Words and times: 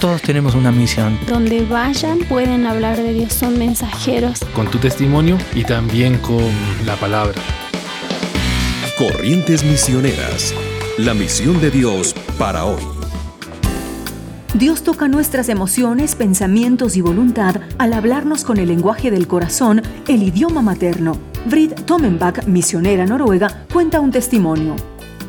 Todos 0.00 0.22
tenemos 0.22 0.54
una 0.54 0.72
misión. 0.72 1.18
Donde 1.28 1.62
vayan 1.62 2.20
pueden 2.20 2.64
hablar 2.64 2.96
de 2.96 3.12
Dios, 3.12 3.34
son 3.34 3.58
mensajeros. 3.58 4.40
Con 4.54 4.70
tu 4.70 4.78
testimonio 4.78 5.36
y 5.54 5.62
también 5.64 6.16
con 6.16 6.42
la 6.86 6.96
palabra. 6.96 7.34
Corrientes 8.96 9.62
Misioneras. 9.62 10.54
La 10.96 11.12
misión 11.12 11.60
de 11.60 11.70
Dios 11.70 12.14
para 12.38 12.64
hoy. 12.64 12.82
Dios 14.54 14.82
toca 14.84 15.06
nuestras 15.06 15.50
emociones, 15.50 16.14
pensamientos 16.14 16.96
y 16.96 17.02
voluntad 17.02 17.56
al 17.76 17.92
hablarnos 17.92 18.42
con 18.42 18.56
el 18.56 18.68
lenguaje 18.68 19.10
del 19.10 19.28
corazón, 19.28 19.82
el 20.08 20.22
idioma 20.22 20.62
materno. 20.62 21.18
Brit 21.44 21.74
Tomenbach, 21.84 22.46
misionera 22.46 23.04
noruega, 23.04 23.66
cuenta 23.70 24.00
un 24.00 24.10
testimonio 24.10 24.76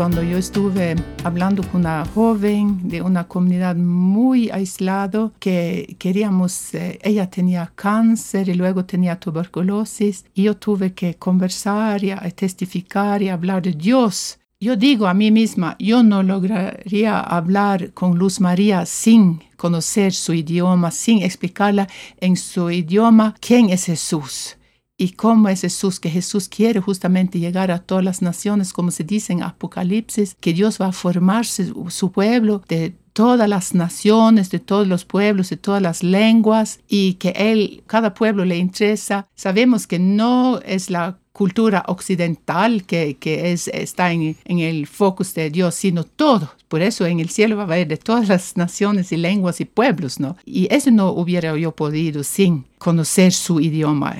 cuando 0.00 0.22
yo 0.22 0.38
estuve 0.38 0.96
hablando 1.24 1.62
con 1.62 1.82
una 1.82 2.06
joven 2.06 2.88
de 2.88 3.02
una 3.02 3.28
comunidad 3.28 3.76
muy 3.76 4.48
aislada 4.48 5.30
que 5.38 5.94
queríamos, 5.98 6.72
eh, 6.72 6.98
ella 7.02 7.28
tenía 7.28 7.70
cáncer 7.74 8.48
y 8.48 8.54
luego 8.54 8.86
tenía 8.86 9.20
tuberculosis 9.20 10.24
y 10.32 10.44
yo 10.44 10.56
tuve 10.56 10.94
que 10.94 11.16
conversar 11.16 12.02
y 12.02 12.14
testificar 12.34 13.20
y 13.20 13.28
hablar 13.28 13.60
de 13.60 13.72
Dios. 13.72 14.38
Yo 14.58 14.74
digo 14.74 15.06
a 15.06 15.12
mí 15.12 15.30
misma, 15.30 15.76
yo 15.78 16.02
no 16.02 16.22
lograría 16.22 17.20
hablar 17.20 17.92
con 17.92 18.16
Luz 18.16 18.40
María 18.40 18.86
sin 18.86 19.42
conocer 19.58 20.14
su 20.14 20.32
idioma, 20.32 20.92
sin 20.92 21.20
explicarla 21.20 21.88
en 22.22 22.38
su 22.38 22.70
idioma 22.70 23.34
quién 23.38 23.68
es 23.68 23.84
Jesús 23.84 24.56
y 25.00 25.12
cómo 25.12 25.48
es 25.48 25.62
Jesús, 25.62 25.98
que 25.98 26.10
Jesús 26.10 26.46
quiere 26.46 26.78
justamente 26.78 27.38
llegar 27.38 27.70
a 27.70 27.78
todas 27.78 28.04
las 28.04 28.20
naciones, 28.20 28.74
como 28.74 28.90
se 28.90 29.02
dice 29.02 29.32
en 29.32 29.42
Apocalipsis, 29.42 30.36
que 30.38 30.52
Dios 30.52 30.78
va 30.78 30.88
a 30.88 30.92
formarse 30.92 31.72
su 31.88 32.12
pueblo 32.12 32.62
de 32.68 32.94
todas 33.14 33.48
las 33.48 33.74
naciones, 33.74 34.50
de 34.50 34.58
todos 34.58 34.86
los 34.86 35.06
pueblos, 35.06 35.48
de 35.48 35.56
todas 35.56 35.80
las 35.80 36.02
lenguas, 36.02 36.80
y 36.86 37.14
que 37.14 37.30
Él, 37.30 37.82
cada 37.86 38.12
pueblo 38.12 38.44
le 38.44 38.58
interesa. 38.58 39.26
Sabemos 39.34 39.86
que 39.86 39.98
no 39.98 40.60
es 40.66 40.90
la 40.90 41.16
cultura 41.32 41.82
occidental 41.86 42.84
que, 42.84 43.16
que 43.18 43.52
es, 43.52 43.68
está 43.68 44.12
en, 44.12 44.36
en, 44.44 44.58
el 44.58 44.86
focus 44.86 45.32
de 45.32 45.48
Dios, 45.48 45.76
sino 45.76 46.04
todo. 46.04 46.52
Por 46.68 46.82
eso 46.82 47.06
en 47.06 47.20
el 47.20 47.30
cielo 47.30 47.56
va 47.56 47.62
a 47.62 47.64
haber 47.64 47.88
de 47.88 47.96
todas 47.96 48.28
las 48.28 48.58
naciones 48.58 49.12
y 49.12 49.16
lenguas 49.16 49.62
y 49.62 49.64
pueblos, 49.64 50.20
¿no? 50.20 50.36
Y 50.44 50.68
eso 50.70 50.90
no 50.90 51.08
hubiera 51.08 51.56
yo 51.56 51.72
podido 51.74 52.22
sin 52.22 52.66
conocer 52.76 53.32
su 53.32 53.60
idioma. 53.60 54.14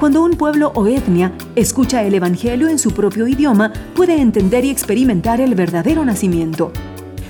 Cuando 0.00 0.24
un 0.24 0.30
pueblo 0.30 0.72
o 0.74 0.86
etnia 0.86 1.30
escucha 1.56 2.02
el 2.02 2.14
Evangelio 2.14 2.68
en 2.68 2.78
su 2.78 2.92
propio 2.92 3.28
idioma, 3.28 3.70
puede 3.94 4.18
entender 4.18 4.64
y 4.64 4.70
experimentar 4.70 5.42
el 5.42 5.54
verdadero 5.54 6.06
nacimiento. 6.06 6.72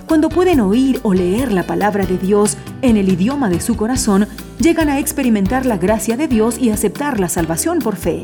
Cuando 0.07 0.29
pueden 0.29 0.61
oír 0.61 1.01
o 1.03 1.13
leer 1.13 1.51
la 1.51 1.65
palabra 1.65 2.07
de 2.07 2.17
Dios 2.17 2.57
en 2.83 2.97
el 2.97 3.09
idioma 3.09 3.49
de 3.49 3.61
su 3.61 3.77
corazón, 3.77 4.29
llegan 4.61 4.89
a 4.89 5.01
experimentar 5.01 5.67
la 5.67 5.79
gracia 5.79 6.17
de 6.17 6.29
Dios 6.29 6.59
y 6.59 6.71
aceptar 6.71 7.19
la 7.19 7.29
salvación 7.29 7.81
por 7.81 7.97
fe. 7.97 8.23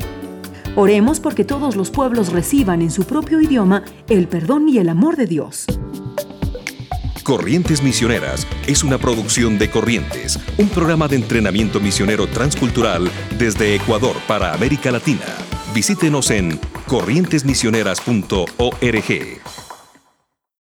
Oremos 0.77 1.19
porque 1.19 1.43
todos 1.43 1.75
los 1.75 1.91
pueblos 1.91 2.31
reciban 2.31 2.81
en 2.81 2.89
su 2.89 3.03
propio 3.03 3.41
idioma 3.41 3.83
el 4.07 4.29
perdón 4.29 4.69
y 4.69 4.77
el 4.77 4.87
amor 4.87 5.17
de 5.17 5.25
Dios. 5.25 5.65
Corrientes 7.27 7.83
Misioneras 7.83 8.47
es 8.67 8.85
una 8.85 8.97
producción 8.97 9.57
de 9.57 9.69
Corrientes, 9.69 10.39
un 10.57 10.69
programa 10.69 11.09
de 11.09 11.17
entrenamiento 11.17 11.81
misionero 11.81 12.25
transcultural 12.27 13.11
desde 13.37 13.75
Ecuador 13.75 14.15
para 14.29 14.53
América 14.53 14.91
Latina. 14.91 15.25
Visítenos 15.73 16.31
en 16.31 16.57
corrientesmisioneras.org. 16.87 19.66